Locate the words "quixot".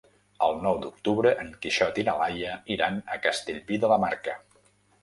1.67-2.01